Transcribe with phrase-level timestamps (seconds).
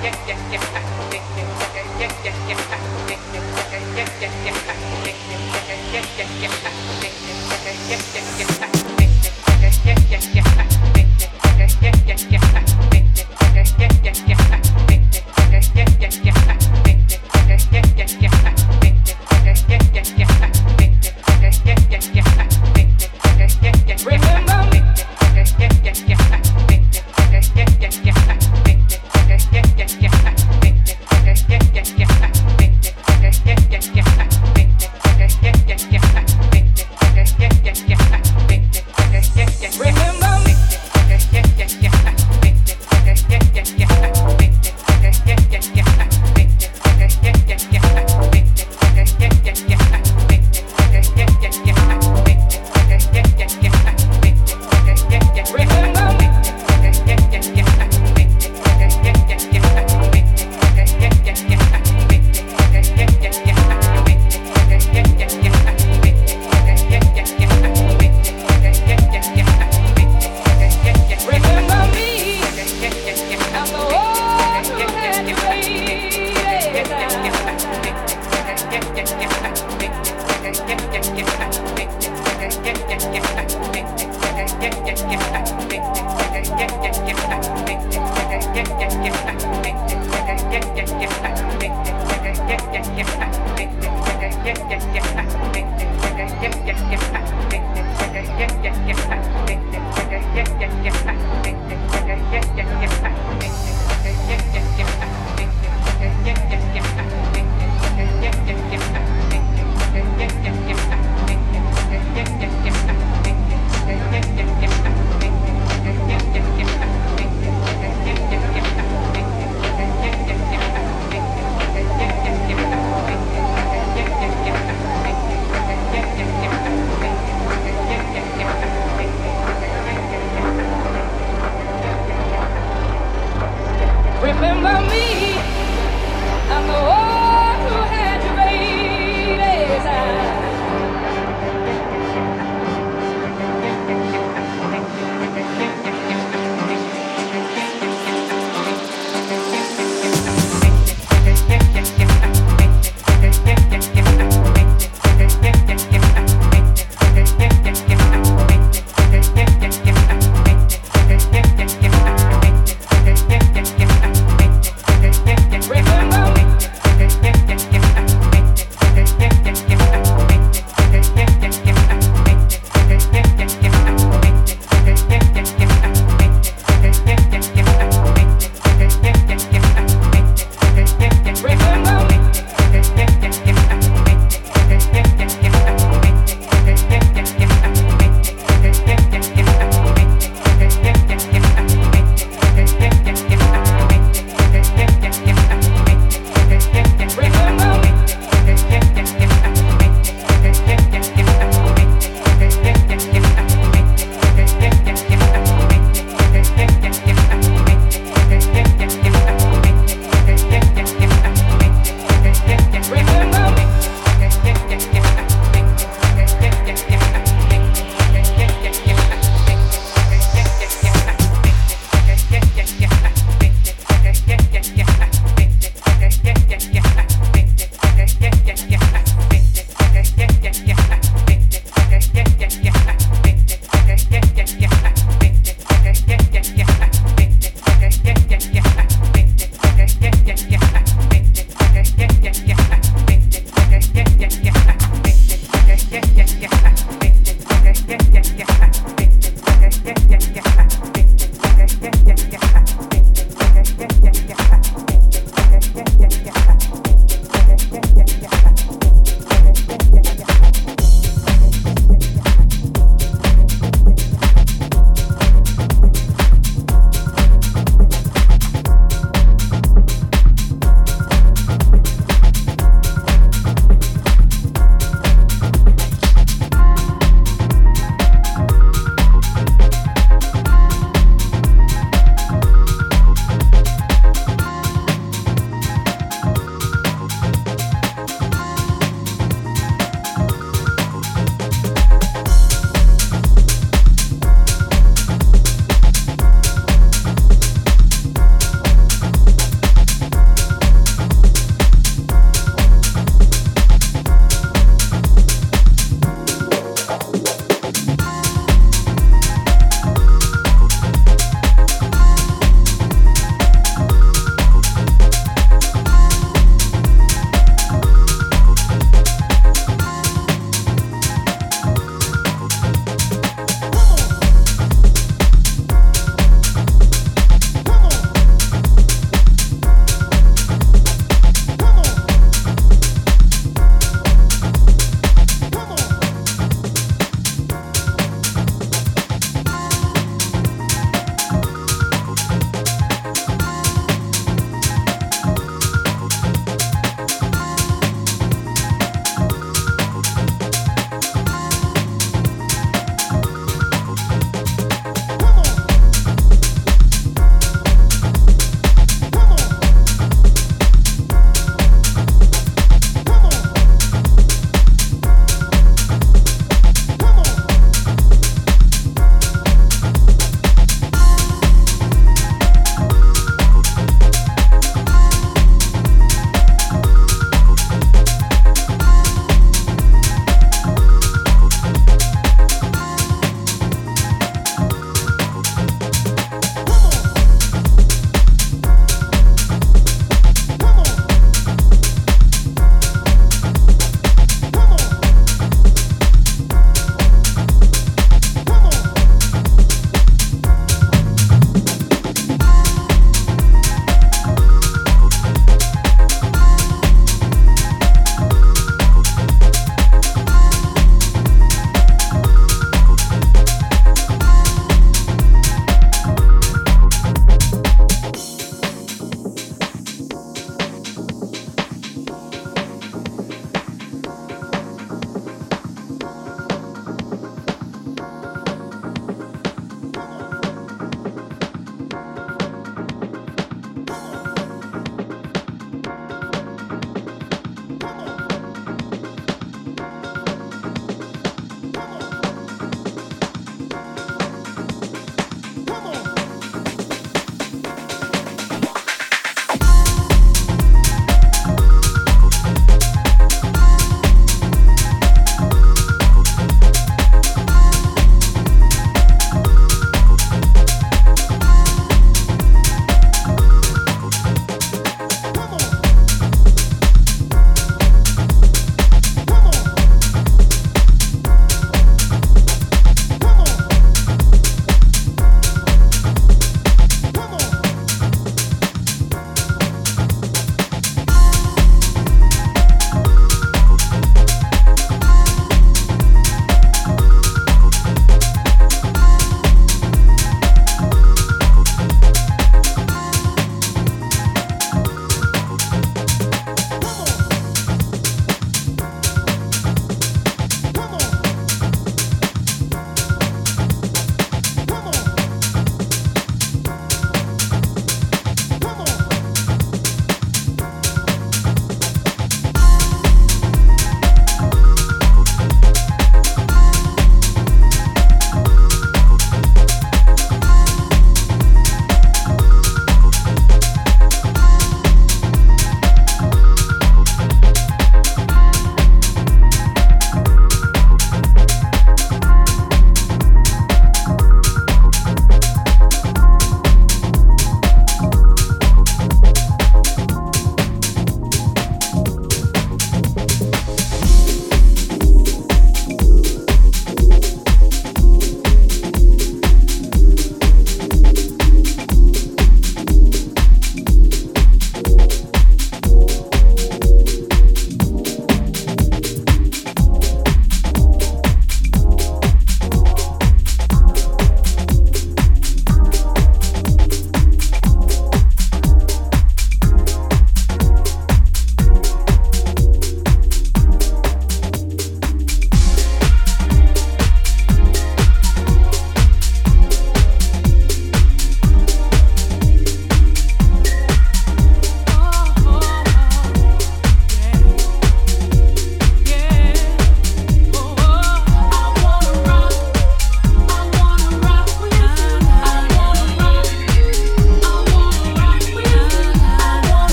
[0.00, 0.38] Yeah.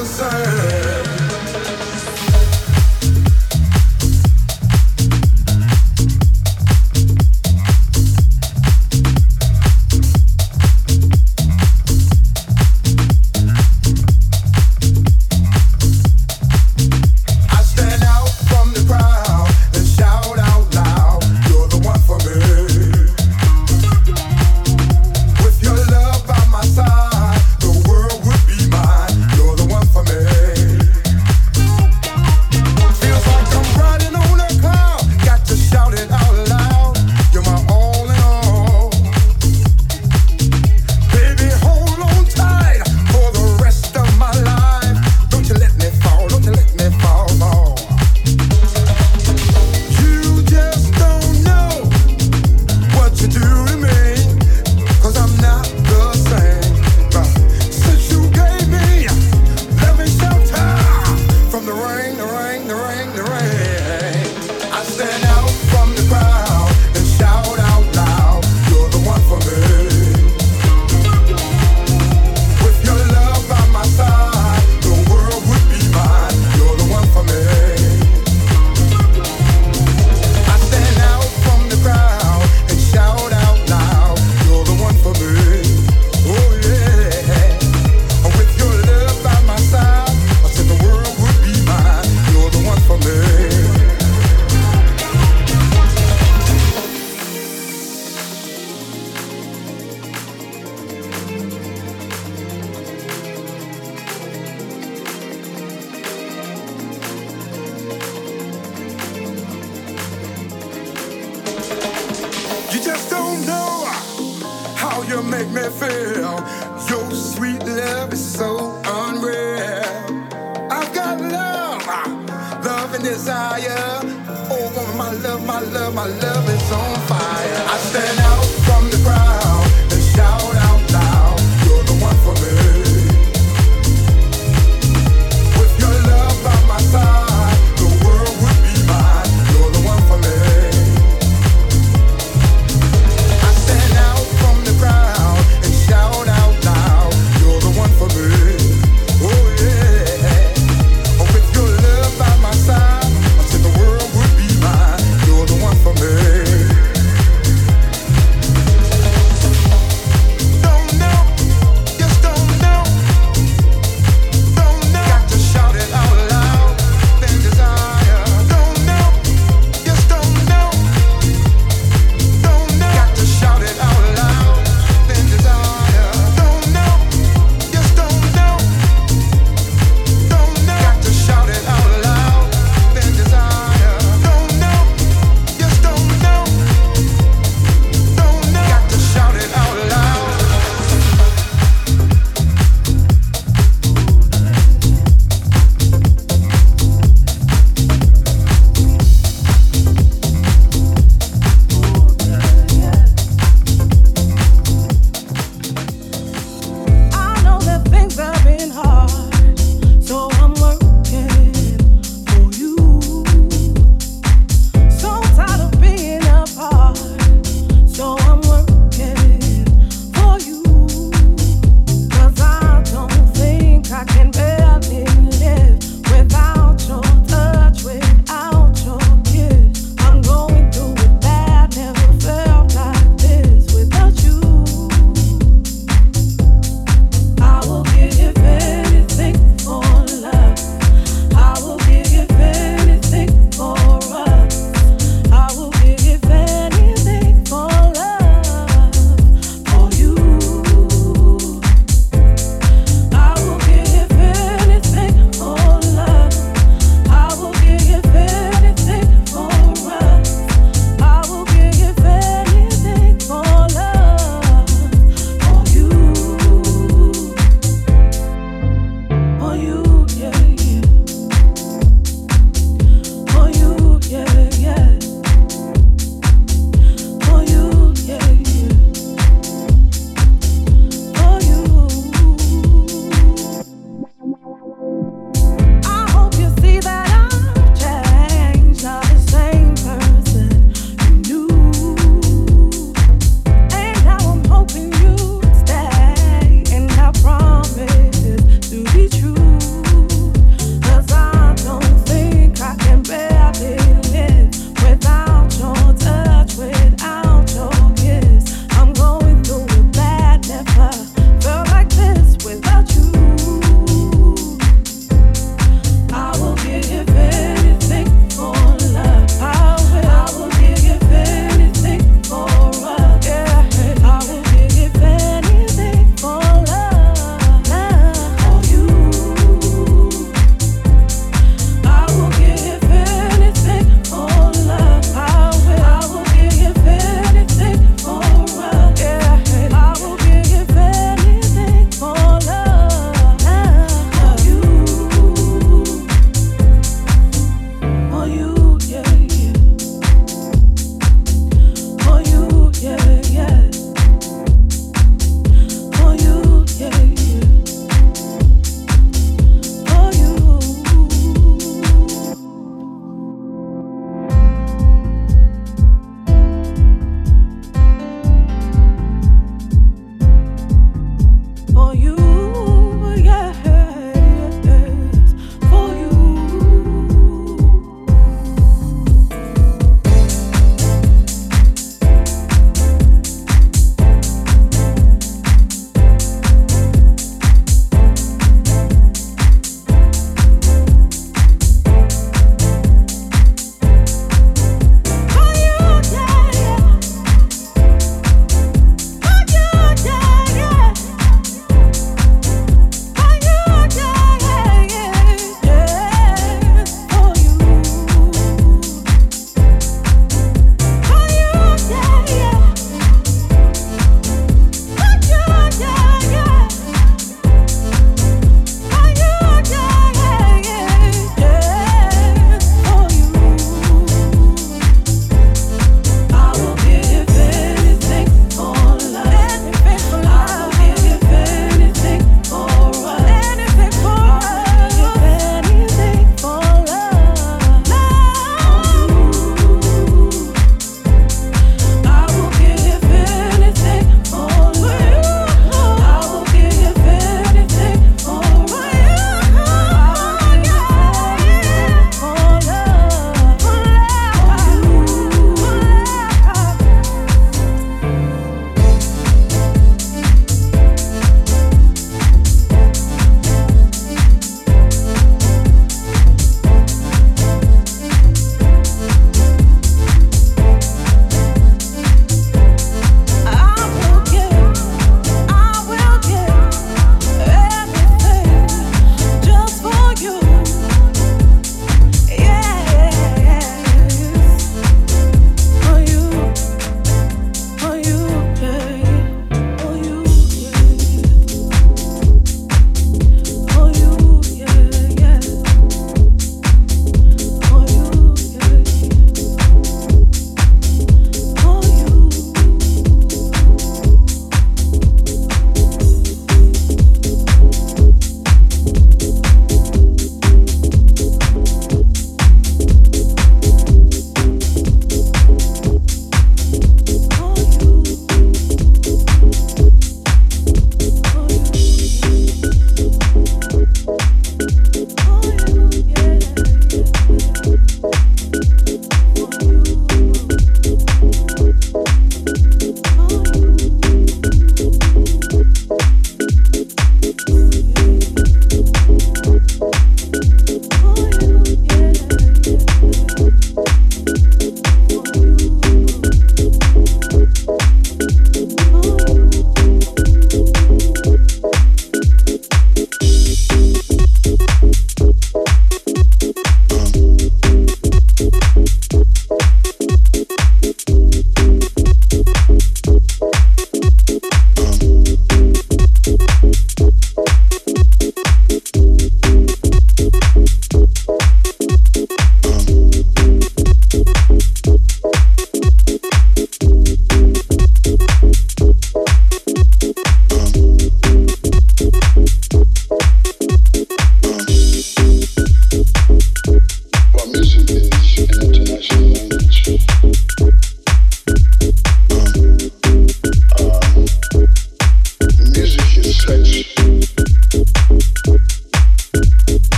[0.00, 0.99] The same.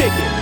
[0.00, 0.39] kick it.